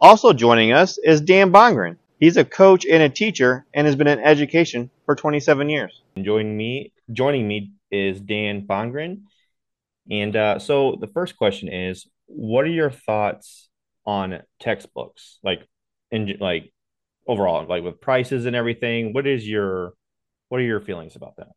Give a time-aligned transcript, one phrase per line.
[0.00, 1.96] Also joining us is Dan Bondgren.
[2.18, 6.00] He's a coach and a teacher and has been in education for 27 years.
[6.20, 9.22] Joining me, joining me is Dan Bondgren.
[10.10, 13.68] And uh, so the first question is, what are your thoughts
[14.06, 15.66] on textbooks, like
[16.10, 16.72] in like
[17.26, 19.12] overall, like with prices and everything?
[19.12, 19.92] What is your
[20.48, 21.48] what are your feelings about that?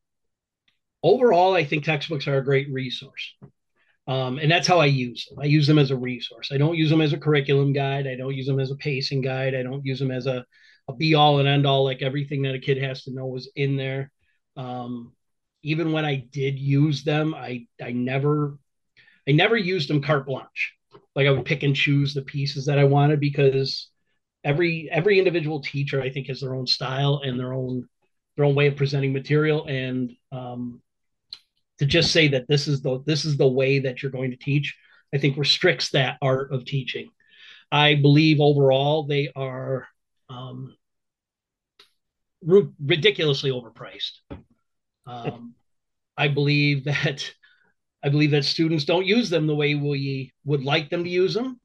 [1.01, 3.35] Overall, I think textbooks are a great resource.
[4.07, 5.39] Um, and that's how I use them.
[5.39, 6.51] I use them as a resource.
[6.51, 8.05] I don't use them as a curriculum guide.
[8.05, 9.55] I don't use them as a pacing guide.
[9.55, 10.45] I don't use them as a,
[10.89, 13.49] a be all and end all, like everything that a kid has to know is
[13.55, 14.11] in there.
[14.57, 15.13] Um,
[15.63, 18.57] even when I did use them, I I never
[19.27, 20.73] I never used them carte blanche.
[21.15, 23.89] Like I would pick and choose the pieces that I wanted because
[24.43, 27.87] every every individual teacher I think has their own style and their own
[28.35, 30.81] their own way of presenting material and um,
[31.79, 34.37] to just say that this is the this is the way that you're going to
[34.37, 34.75] teach
[35.13, 37.09] i think restricts that art of teaching.
[37.71, 39.87] I believe overall they are
[40.29, 40.75] um,
[42.45, 44.19] ridiculously overpriced.
[45.07, 45.55] Um,
[46.17, 47.33] i believe that
[48.03, 51.33] i believe that students don't use them the way we would like them to use
[51.33, 51.59] them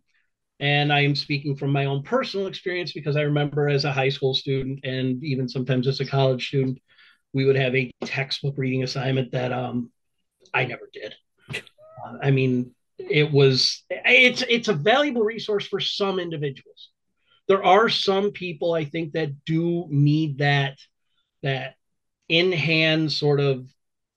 [0.60, 4.08] and i am speaking from my own personal experience because i remember as a high
[4.08, 6.78] school student and even sometimes as a college student
[7.32, 9.90] we would have a textbook reading assignment that um,
[10.54, 11.14] I never did.
[11.50, 16.90] Uh, I mean, it was it's it's a valuable resource for some individuals.
[17.46, 20.76] There are some people I think that do need that
[21.42, 21.74] that
[22.28, 23.66] in hand sort of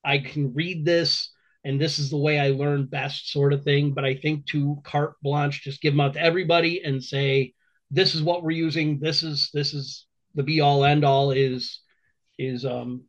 [0.03, 1.31] I can read this
[1.63, 3.93] and this is the way I learn best sort of thing.
[3.93, 7.53] But I think to carte blanche, just give them out to everybody and say,
[7.91, 8.99] this is what we're using.
[8.99, 11.81] This is this is the be all end all is
[12.39, 13.03] is um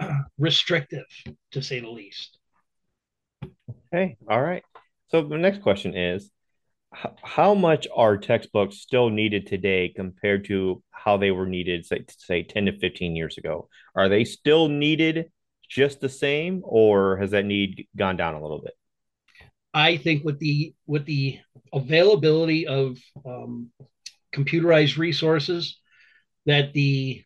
[0.38, 1.06] restrictive
[1.52, 2.38] to say the least.
[3.92, 4.62] Okay, all right.
[5.08, 6.30] So the next question is
[7.22, 12.42] how much are textbooks still needed today compared to how they were needed say, say
[12.42, 15.30] 10 to 15 years ago are they still needed
[15.68, 18.72] just the same or has that need gone down a little bit
[19.74, 21.38] i think with the with the
[21.72, 22.96] availability of
[23.26, 23.70] um,
[24.34, 25.78] computerized resources
[26.46, 27.22] that the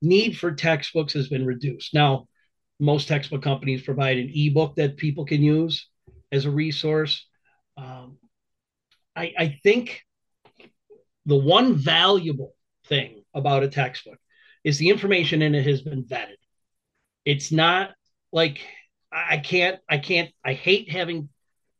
[0.00, 1.94] need for textbooks has been reduced.
[1.94, 2.28] Now,
[2.80, 5.88] most textbook companies provide an ebook that people can use
[6.30, 7.26] as a resource.
[7.76, 8.18] Um,
[9.16, 10.02] I, I think
[11.26, 12.54] the one valuable
[12.86, 14.18] thing about a textbook
[14.64, 16.36] is the information in it has been vetted.
[17.24, 17.90] It's not
[18.32, 18.60] like
[19.12, 21.28] I can't, I can't, I hate having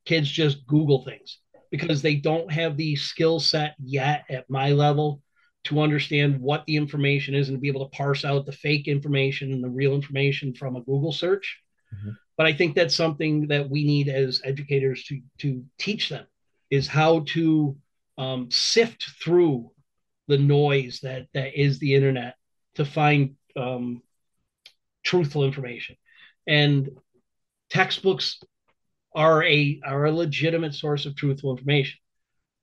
[0.05, 1.39] kids just Google things
[1.71, 5.21] because they don't have the skill set yet at my level
[5.69, 8.89] to understand what the information is and to be able to parse out the fake
[8.89, 11.61] information and the real information from a Google search.
[11.95, 12.11] Mm-hmm.
[12.37, 16.27] But I think that's something that we need as educators to to teach them
[16.71, 17.77] is how to
[18.17, 19.71] um, sift through
[20.27, 22.37] the noise that that is the internet
[22.77, 24.03] to find um,
[25.03, 25.97] truthful information.
[26.47, 26.91] And
[27.71, 28.41] textbooks
[29.15, 31.99] are a are a legitimate source of truthful information.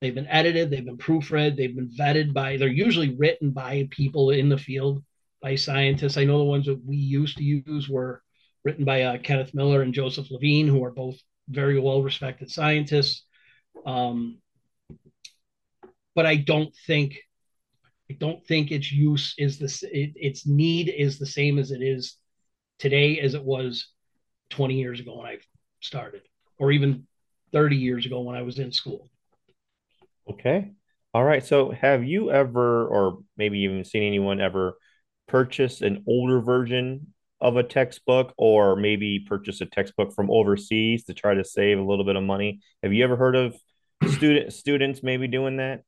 [0.01, 4.31] They've been edited, they've been proofread, they've been vetted by, they're usually written by people
[4.31, 5.03] in the field,
[5.41, 6.17] by scientists.
[6.17, 8.21] I know the ones that we used to use were
[8.63, 11.15] written by uh, Kenneth Miller and Joseph Levine, who are both
[11.49, 13.25] very well respected scientists.
[13.85, 14.39] Um,
[16.15, 17.17] but I don't think
[18.09, 21.81] I don't think its use is the it, its need is the same as it
[21.81, 22.17] is
[22.79, 23.87] today as it was
[24.49, 25.37] 20 years ago when I
[25.81, 26.21] started,
[26.57, 27.07] or even
[27.51, 29.09] 30 years ago when I was in school.
[30.29, 30.71] Okay.
[31.13, 31.45] All right.
[31.45, 34.77] So have you ever, or maybe even seen anyone ever
[35.27, 41.13] purchase an older version of a textbook or maybe purchase a textbook from overseas to
[41.13, 42.59] try to save a little bit of money?
[42.83, 43.55] Have you ever heard of
[44.07, 45.81] student students maybe doing that?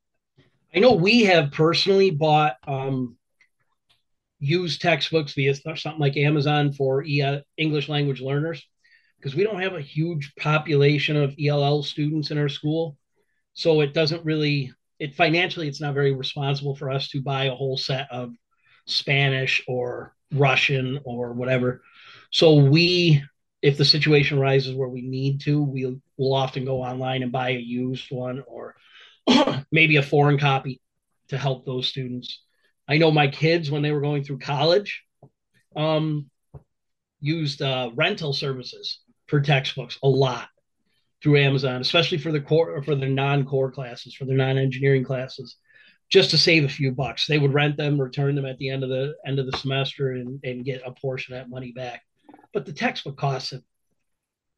[0.74, 3.18] I know we have personally bought um,
[4.40, 8.64] used textbooks via something like Amazon for e- English language learners
[9.18, 12.98] because we don't have a huge population of ELL students in our school.
[13.58, 17.56] So it doesn't really it financially it's not very responsible for us to buy a
[17.56, 18.34] whole set of
[18.86, 21.82] Spanish or Russian or whatever.
[22.32, 23.24] So we
[23.64, 27.50] if the situation arises where we need to, we'll we'll often go online and buy
[27.50, 28.76] a used one or
[29.72, 30.80] maybe a foreign copy
[31.30, 32.44] to help those students.
[32.88, 35.04] I know my kids when they were going through college
[35.76, 36.30] um,
[37.20, 40.48] used uh, rental services for textbooks a lot
[41.22, 45.58] through Amazon, especially for the core for their non-core classes, for their non-engineering classes,
[46.10, 47.28] just to save a few bucks.
[47.28, 50.12] They would rent them, return them at the end of the end of the semester,
[50.12, 52.04] and, and get a portion of that money back.
[52.54, 53.54] But the textbook costs.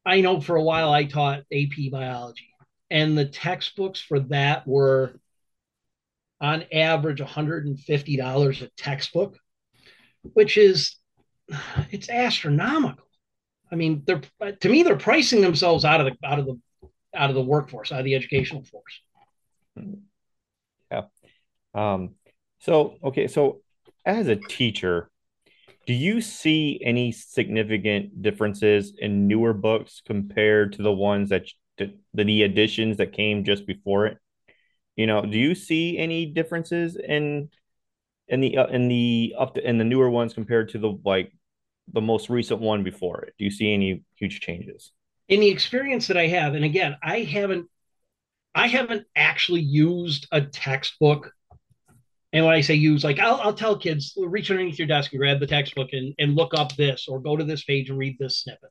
[0.04, 2.48] I know for a while I taught AP biology,
[2.90, 5.20] and the textbooks for that were
[6.40, 9.36] on average $150 a textbook,
[10.22, 10.96] which is
[11.90, 13.04] it's astronomical.
[13.72, 14.22] I mean, they're
[14.60, 16.58] to me they're pricing themselves out of the out of the
[17.14, 19.00] out of the workforce, out of the educational force.
[20.90, 21.02] Yeah.
[21.74, 22.14] Um,
[22.60, 23.60] so okay, so
[24.04, 25.10] as a teacher,
[25.86, 31.46] do you see any significant differences in newer books compared to the ones that
[31.78, 34.18] the, the editions that came just before it?
[34.96, 37.48] You know, do you see any differences in
[38.28, 41.32] in the uh, in the up to, in the newer ones compared to the like
[41.92, 43.34] the most recent one before it?
[43.38, 44.92] Do you see any huge changes?
[45.28, 47.68] In the experience that I have, and again, I haven't
[48.54, 51.32] I haven't actually used a textbook.
[52.32, 55.20] And when I say use, like I'll, I'll tell kids, reach underneath your desk and
[55.20, 58.16] grab the textbook and, and look up this or go to this page and read
[58.18, 58.70] this snippet.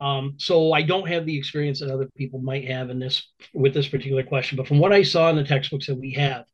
[0.00, 3.74] Um, so I don't have the experience that other people might have in this with
[3.74, 6.44] this particular question, but from what I saw in the textbooks that we have,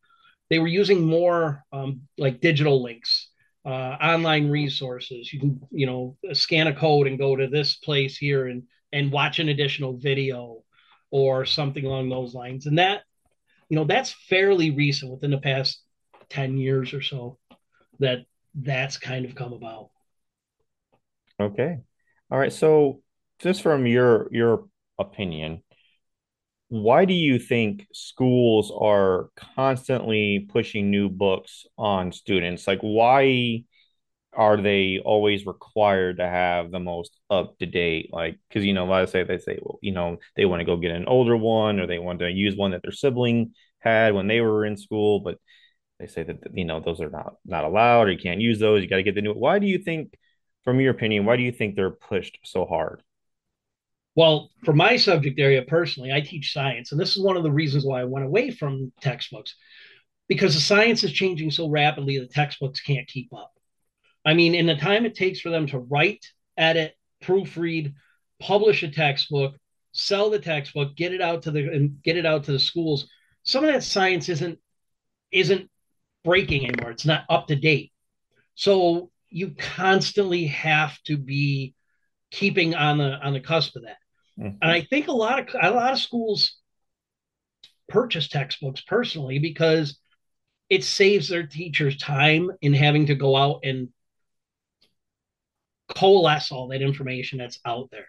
[0.51, 3.29] they were using more um, like digital links,
[3.65, 5.33] uh, online resources.
[5.33, 9.11] You can you know scan a code and go to this place here and and
[9.11, 10.63] watch an additional video
[11.11, 12.67] or something along those lines.
[12.67, 13.03] And that
[13.69, 15.83] you know that's fairly recent within the past
[16.29, 17.39] ten years or so
[18.01, 19.91] that that's kind of come about.
[21.41, 21.79] Okay.
[22.31, 22.53] All right.
[22.53, 23.03] So
[23.39, 24.67] just from your your
[24.99, 25.63] opinion,
[26.75, 32.67] why do you think schools are constantly pushing new books on students?
[32.67, 33.63] Like, why
[34.33, 38.11] are they always required to have the most up to date?
[38.13, 40.77] Like, because you know, let's say they say, well, you know, they want to go
[40.77, 44.27] get an older one, or they want to use one that their sibling had when
[44.27, 45.39] they were in school, but
[46.01, 48.83] they say that you know those are not not allowed, or you can't use those.
[48.83, 49.33] You got to get the new.
[49.33, 50.15] Why do you think,
[50.65, 53.04] from your opinion, why do you think they're pushed so hard?
[54.17, 57.51] Well, for my subject area personally, I teach science, and this is one of the
[57.51, 59.57] reasons why I went away from textbooks
[60.29, 63.53] because the science is changing so rapidly the textbooks can't keep up.
[64.25, 66.25] I mean, in the time it takes for them to write,
[66.57, 67.95] edit, proofread,
[68.41, 69.57] publish a textbook,
[69.93, 73.09] sell the textbook, get it out to the and get it out to the schools,
[73.43, 74.59] some of that science isn't
[75.31, 75.71] isn't
[76.25, 76.91] breaking anymore.
[76.91, 77.93] It's not up to date.
[78.55, 81.75] So you constantly have to be
[82.31, 83.99] keeping on the on the cusp of that.
[84.39, 84.57] Mm-hmm.
[84.61, 86.57] And I think a lot of a lot of schools
[87.89, 89.99] purchase textbooks personally because
[90.69, 93.89] it saves their teachers time in having to go out and
[95.95, 98.07] coalesce all that information that's out there.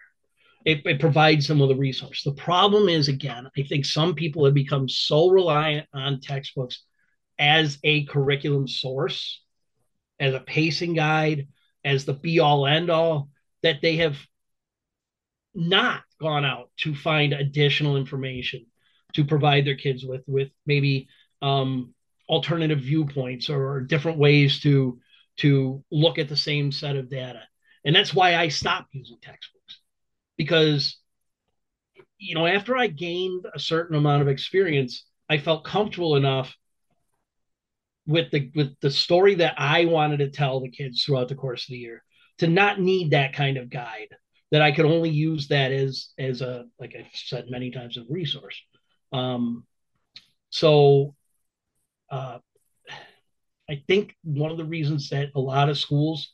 [0.64, 2.24] It, it, provides some of the resource.
[2.24, 6.82] The problem is, again, I think some people have become so reliant on textbooks
[7.38, 9.42] as a curriculum source,
[10.18, 11.46] as a pacing guide,
[11.84, 13.28] as the be all end all,
[13.62, 14.16] that they have
[15.54, 18.66] not gone out to find additional information
[19.14, 21.08] to provide their kids with with maybe
[21.42, 21.94] um,
[22.28, 24.98] alternative viewpoints or different ways to
[25.38, 27.42] to look at the same set of data.
[27.84, 29.80] And that's why i stopped using textbooks.
[30.36, 30.98] Because
[32.18, 36.56] you know after i gained a certain amount of experience i felt comfortable enough
[38.06, 41.64] with the with the story that i wanted to tell the kids throughout the course
[41.64, 42.02] of the year
[42.38, 44.08] to not need that kind of guide
[44.50, 48.02] that I could only use that as as a like I've said many times a
[48.08, 48.60] resource.
[49.12, 49.64] Um,
[50.50, 51.14] so
[52.10, 52.38] uh,
[53.68, 56.32] I think one of the reasons that a lot of schools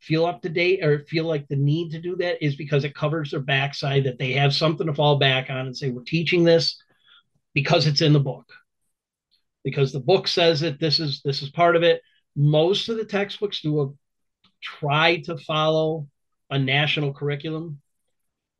[0.00, 2.94] feel up to date or feel like the need to do that is because it
[2.94, 6.42] covers their backside that they have something to fall back on and say we're teaching
[6.42, 6.76] this
[7.54, 8.52] because it's in the book
[9.62, 12.02] because the book says it this is this is part of it
[12.34, 13.88] most of the textbooks do a
[14.60, 16.08] try to follow
[16.52, 17.80] a national curriculum,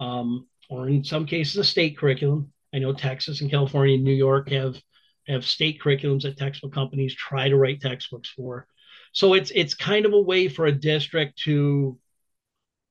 [0.00, 2.52] um, or in some cases a state curriculum.
[2.74, 4.80] I know Texas and California and New York have
[5.28, 8.66] have state curriculums that textbook companies try to write textbooks for.
[9.12, 11.98] So it's it's kind of a way for a district to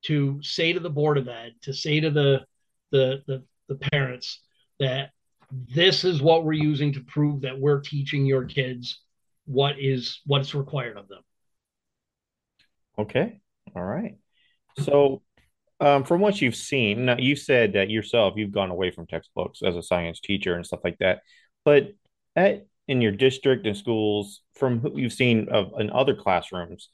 [0.04, 2.46] to say to the board of ed, to say to the
[2.92, 4.40] the the, the parents
[4.80, 5.10] that
[5.52, 9.02] this is what we're using to prove that we're teaching your kids
[9.46, 11.24] what is what's required of them.
[13.00, 13.42] Okay.
[13.76, 14.18] All right.
[14.80, 15.22] So,
[15.80, 19.62] um, from what you've seen, now you said that yourself you've gone away from textbooks
[19.64, 21.22] as a science teacher and stuff like that.
[21.66, 21.94] But
[22.36, 26.90] at in your district and schools, from who you've seen of in other classrooms,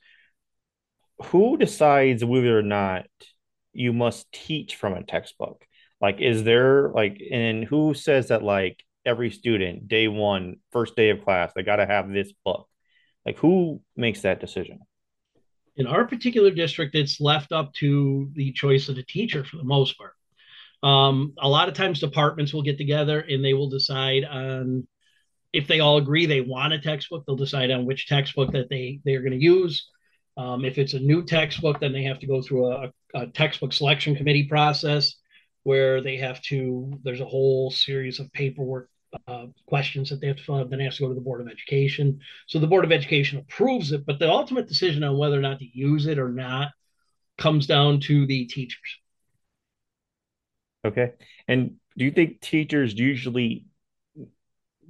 [1.25, 3.07] who decides whether or not
[3.74, 5.65] you must teach from a textbook?
[6.00, 11.10] Like, is there like, and who says that like every student day one, first day
[11.10, 12.67] of class, they got to have this book?
[13.25, 14.79] Like, who makes that decision?
[15.77, 19.63] In our particular district, it's left up to the choice of the teacher for the
[19.63, 20.13] most part.
[20.84, 24.88] Um, a lot of times, departments will get together and they will decide on
[25.53, 29.00] if they all agree they want a textbook, they'll decide on which textbook that they
[29.05, 29.89] they are going to use.
[30.36, 33.74] Um, if it's a new textbook, then they have to go through a, a textbook
[33.74, 35.15] selection committee process
[35.63, 36.91] where they have to.
[37.03, 38.89] There's a whole series of paperwork
[39.27, 40.69] uh, questions that they have to fill out.
[40.69, 42.19] Then they have to go to the Board of Education.
[42.47, 45.59] So the Board of Education approves it, but the ultimate decision on whether or not
[45.59, 46.69] to use it or not
[47.37, 48.99] comes down to the teachers.
[50.85, 51.13] Okay.
[51.47, 53.65] And do you think teachers usually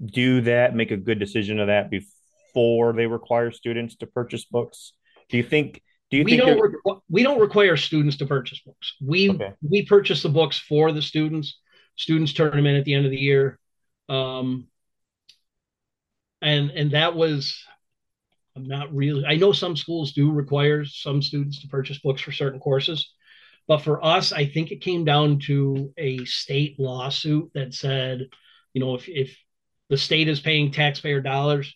[0.04, 4.94] do that, make a good decision of that before they require students to purchase books?
[5.30, 8.62] Do you think do you we think don't re- we don't require students to purchase
[8.66, 8.96] books.
[9.02, 9.52] We Okay.
[9.62, 11.60] we purchase the books for the students.
[11.98, 13.60] Students turn them in at the end of the year.
[14.10, 14.68] Um,
[16.42, 17.64] and and that was
[18.56, 22.32] I'm not really I know some schools do require some students to purchase books for
[22.32, 23.14] certain courses.
[23.68, 28.30] But for us, I think it came down to a state lawsuit that said,
[28.74, 29.38] you know, if if
[29.90, 31.76] the state is paying taxpayer dollars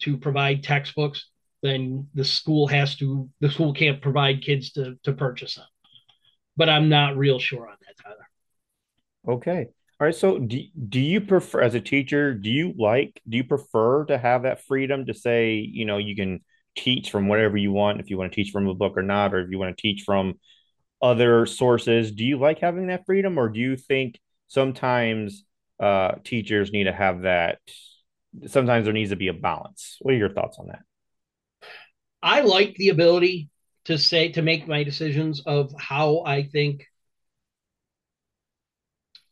[0.00, 1.26] to provide textbooks,
[1.62, 5.66] then the school has to the school can't provide kids to to purchase them.
[6.56, 8.28] But I'm not real sure on that, Tyler.
[9.26, 9.68] okay.
[10.00, 10.14] All right.
[10.14, 14.16] So do do you prefer as a teacher, do you like do you prefer to
[14.16, 16.40] have that freedom to say, you know, you can
[16.74, 19.34] teach from whatever you want if you want to teach from a book or not,
[19.34, 20.34] or if you want to teach from
[21.02, 22.12] other sources.
[22.12, 25.44] Do you like having that freedom, or do you think sometimes
[25.78, 27.58] uh, teachers need to have that?
[28.46, 29.98] Sometimes there needs to be a balance.
[30.00, 30.80] What are your thoughts on that?
[32.22, 33.50] I like the ability
[33.84, 36.86] to say to make my decisions of how I think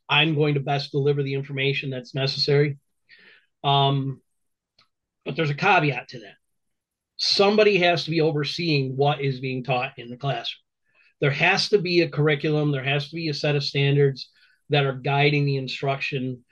[0.09, 2.79] I'm going to best deliver the information that's necessary.
[3.63, 4.21] Um,
[5.25, 6.37] but there's a caveat to that.
[7.17, 10.63] Somebody has to be overseeing what is being taught in the classroom.
[11.21, 14.31] There has to be a curriculum, there has to be a set of standards
[14.71, 16.45] that are guiding the instruction,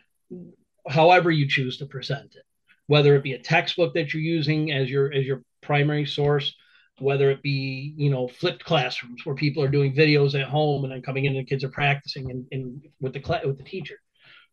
[0.89, 2.43] however you choose to present it.
[2.89, 6.55] Whether it be a textbook that you're using as your as your primary source,
[6.99, 10.93] whether it be you know flipped classrooms where people are doing videos at home and
[10.93, 13.65] then coming in and the kids are practicing and, in with the cl- with the
[13.65, 13.97] teacher.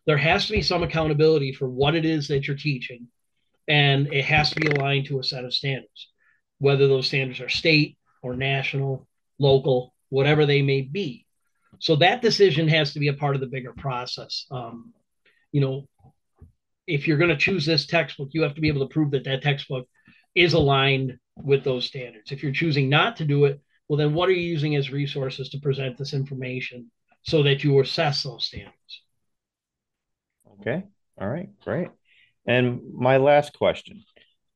[0.05, 3.07] There has to be some accountability for what it is that you're teaching
[3.67, 6.09] and it has to be aligned to a set of standards.
[6.59, 9.07] Whether those standards are state or national
[9.39, 11.25] local whatever they may be.
[11.79, 14.45] So that decision has to be a part of the bigger process.
[14.51, 14.93] Um,
[15.53, 15.87] you know
[16.85, 19.23] if you're going to choose this textbook you have to be able to prove that
[19.23, 19.87] that textbook
[20.35, 22.31] is aligned with those standards.
[22.31, 25.49] If you're choosing not to do it, well, then what are you using as resources
[25.49, 26.91] to present this information
[27.23, 29.01] so that you assess those standards?
[30.61, 30.83] Okay.
[31.19, 31.49] All right.
[31.63, 31.89] Great.
[32.47, 34.03] And my last question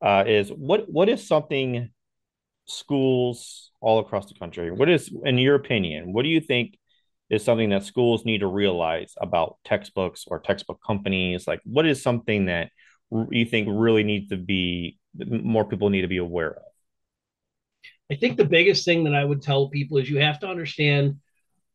[0.01, 1.89] uh, is what what is something
[2.67, 6.77] schools all across the country, what is, in your opinion, what do you think
[7.29, 11.48] is something that schools need to realize about textbooks or textbook companies?
[11.48, 12.69] Like, what is something that
[13.11, 16.63] you think really need to be more people need to be aware of?
[18.11, 21.17] I think the biggest thing that I would tell people is you have to understand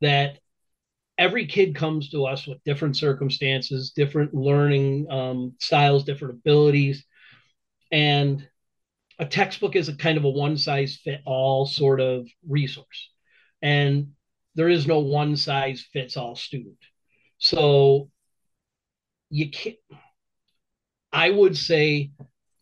[0.00, 0.38] that
[1.18, 7.04] every kid comes to us with different circumstances, different learning um, styles, different abilities.
[7.90, 8.46] And
[9.18, 13.10] a textbook is a kind of a one size fit all sort of resource.
[13.60, 14.12] And
[14.54, 16.78] there is no one size fits all student.
[17.38, 18.10] So
[19.30, 19.76] you can't,
[21.12, 22.10] I would say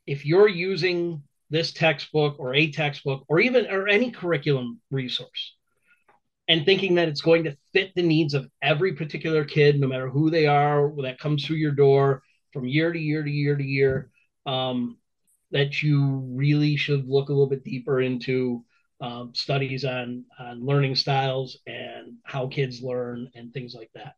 [0.07, 5.57] if you're using this textbook or a textbook or even or any curriculum resource
[6.49, 10.09] and thinking that it's going to fit the needs of every particular kid no matter
[10.09, 13.65] who they are that comes through your door from year to year to year to
[13.65, 14.11] year
[14.47, 14.97] um,
[15.51, 18.65] that you really should look a little bit deeper into
[19.01, 24.15] um, studies on on learning styles and how kids learn and things like that